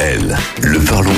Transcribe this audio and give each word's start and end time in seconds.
DKL, 0.00 0.34
le 0.62 0.78
parlons 0.80 1.12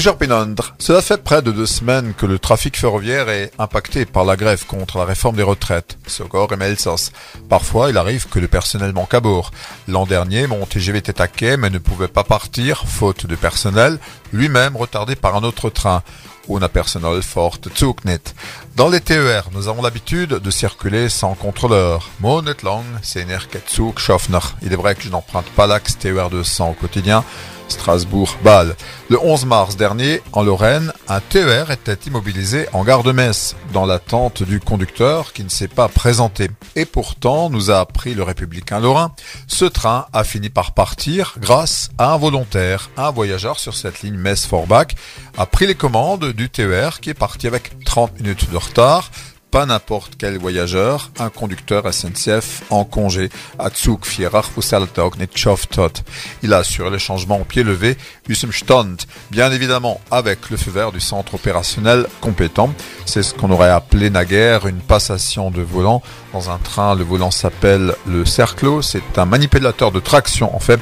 s'affiche. 0.00 0.72
Cela 0.78 1.02
fait 1.02 1.22
près 1.22 1.42
de 1.42 1.50
deux 1.52 1.66
semaines 1.66 2.14
que 2.14 2.26
le 2.26 2.38
trafic 2.38 2.76
ferroviaire 2.76 3.28
est 3.28 3.50
impacté 3.58 4.04
par 4.04 4.24
la 4.24 4.36
grève 4.36 4.66
contre 4.66 4.98
la 4.98 5.04
réforme 5.04 5.36
des 5.36 5.42
retraites. 5.42 5.98
Parfois, 7.48 7.90
il 7.90 7.96
arrive 7.96 8.28
que 8.28 8.38
le 8.38 8.48
personnel 8.48 8.92
manque 8.92 9.14
à 9.14 9.20
bord. 9.20 9.50
L'an 9.88 10.06
dernier, 10.06 10.46
mon 10.46 10.64
TGV 10.66 10.98
était 10.98 11.20
à 11.20 11.28
quai 11.28 11.56
mais 11.56 11.70
ne 11.70 11.78
pouvait 11.78 12.08
pas 12.08 12.24
partir, 12.24 12.86
faute 12.86 13.26
de 13.26 13.36
personnel, 13.36 13.98
lui-même 14.32 14.76
retardé 14.76 15.16
par 15.16 15.36
un 15.36 15.44
autre 15.44 15.70
train. 15.70 16.02
Una 16.48 16.68
personnel 16.68 17.22
forte 17.22 17.68
Zugnet. 17.76 18.20
Dans 18.76 18.88
les 18.88 19.00
TER, 19.00 19.48
nous 19.52 19.66
avons 19.66 19.82
l'habitude 19.82 20.34
de 20.34 20.50
circuler 20.52 21.08
sans 21.08 21.34
contrôleur. 21.34 22.08
Monet 22.20 22.52
lang, 22.62 22.84
c'est 23.02 23.26
Zug 23.74 23.98
Schaffner. 23.98 24.38
Il 24.62 24.72
est 24.72 24.76
vrai 24.76 24.94
que 24.94 25.02
je 25.02 25.10
n'emprunte 25.10 25.50
pas 25.56 25.66
l'axe 25.66 25.98
TER 25.98 26.30
200 26.30 26.70
au 26.70 26.74
quotidien, 26.74 27.24
Strasbourg-Bâle. 27.68 28.76
Le 29.08 29.18
11 29.20 29.46
mars 29.46 29.76
dernier, 29.76 30.22
en 30.32 30.42
Lorraine, 30.42 30.92
un 31.08 31.20
TER 31.20 31.70
était 31.70 31.98
immobilisé 32.06 32.66
en 32.72 32.84
gare 32.84 33.02
de 33.02 33.12
Metz, 33.12 33.54
dans 33.72 33.86
l'attente 33.86 34.42
du 34.42 34.60
conducteur 34.60 35.32
qui 35.32 35.44
ne 35.44 35.48
s'est 35.48 35.68
pas 35.68 35.88
présenté. 35.88 36.50
Et 36.74 36.84
pourtant, 36.84 37.50
nous 37.50 37.70
a 37.70 37.78
appris 37.78 38.14
le 38.14 38.22
républicain 38.22 38.80
lorrain, 38.80 39.12
ce 39.46 39.64
train 39.64 40.06
a 40.12 40.24
fini 40.24 40.50
par 40.50 40.72
partir 40.72 41.34
grâce 41.38 41.90
à 41.98 42.12
un 42.12 42.16
volontaire. 42.16 42.90
Un 42.96 43.10
voyageur 43.10 43.58
sur 43.58 43.74
cette 43.74 44.02
ligne 44.02 44.16
Metz-Forbach 44.16 44.88
a 45.38 45.46
pris 45.46 45.66
les 45.66 45.74
commandes 45.74 46.32
du 46.32 46.50
TER 46.50 47.00
qui 47.00 47.10
est 47.10 47.14
parti 47.14 47.46
avec 47.46 47.84
30 47.84 48.20
minutes 48.20 48.50
de 48.50 48.56
retard 48.56 49.10
pas 49.56 49.64
n'importe 49.64 50.16
quel 50.18 50.36
voyageur, 50.36 51.10
un 51.18 51.30
conducteur 51.30 51.90
SNCF 51.90 52.64
en 52.68 52.84
congé, 52.84 53.30
à 53.58 53.70
Il 56.42 56.52
a 56.52 56.58
assuré 56.58 56.90
le 56.90 56.98
changement 56.98 57.40
au 57.40 57.44
pied 57.44 57.62
levé, 57.62 57.96
bien 59.30 59.50
évidemment 59.50 59.98
avec 60.10 60.50
le 60.50 60.58
feu 60.58 60.70
vert 60.70 60.92
du 60.92 61.00
centre 61.00 61.36
opérationnel 61.36 62.06
compétent. 62.20 62.74
C'est 63.06 63.22
ce 63.22 63.32
qu'on 63.32 63.50
aurait 63.50 63.70
appelé 63.70 64.10
naguère 64.10 64.66
une 64.66 64.80
passation 64.80 65.50
de 65.50 65.62
volant. 65.62 66.02
Dans 66.34 66.50
un 66.50 66.58
train, 66.58 66.94
le 66.94 67.04
volant 67.04 67.30
s'appelle 67.30 67.94
le 68.06 68.26
cerclo, 68.26 68.82
c'est 68.82 69.16
un 69.16 69.24
manipulateur 69.24 69.90
de 69.90 70.00
traction 70.00 70.54
en 70.54 70.60
fait. 70.60 70.80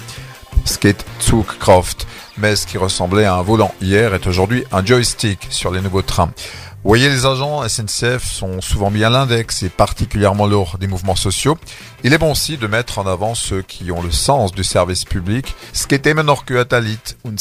Skate 0.64 1.04
Zugkraft, 1.20 2.06
mais 2.38 2.56
ce 2.56 2.66
qui 2.66 2.78
ressemblait 2.78 3.24
à 3.24 3.34
un 3.34 3.42
volant 3.42 3.74
hier 3.80 4.14
est 4.14 4.26
aujourd'hui 4.26 4.64
un 4.72 4.84
joystick 4.84 5.46
sur 5.50 5.70
les 5.70 5.80
nouveaux 5.80 6.02
trains. 6.02 6.30
Vous 6.84 6.90
voyez, 6.90 7.08
les 7.08 7.24
agents 7.24 7.66
SNCF 7.66 8.22
sont 8.22 8.60
souvent 8.60 8.90
mis 8.90 9.04
à 9.04 9.08
l'index 9.08 9.62
et 9.62 9.70
particulièrement 9.70 10.46
lors 10.46 10.76
des 10.76 10.86
mouvements 10.86 11.16
sociaux. 11.16 11.56
Il 12.02 12.12
est 12.12 12.18
bon 12.18 12.32
aussi 12.32 12.58
de 12.58 12.66
mettre 12.66 12.98
en 12.98 13.06
avant 13.06 13.34
ceux 13.34 13.62
qui 13.62 13.90
ont 13.90 14.02
le 14.02 14.10
sens 14.10 14.52
du 14.52 14.64
service 14.64 15.06
public, 15.06 15.54
ce 15.72 15.86
qui 15.86 15.94
était 15.94 16.12
menor 16.12 16.44
que 16.44 16.52
atalit 16.58 16.98
un 17.24 17.36